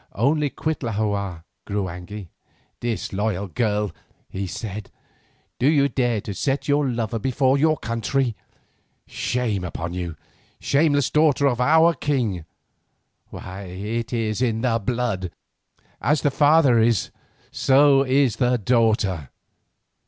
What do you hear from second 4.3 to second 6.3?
said; "do you dare